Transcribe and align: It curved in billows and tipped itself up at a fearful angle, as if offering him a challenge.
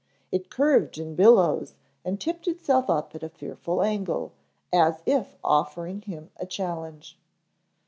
It 0.31 0.49
curved 0.49 0.97
in 0.97 1.13
billows 1.13 1.75
and 2.03 2.19
tipped 2.19 2.47
itself 2.47 2.89
up 2.89 3.13
at 3.13 3.21
a 3.21 3.29
fearful 3.29 3.83
angle, 3.83 4.31
as 4.73 5.03
if 5.05 5.35
offering 5.43 6.01
him 6.01 6.31
a 6.37 6.47
challenge. 6.47 7.19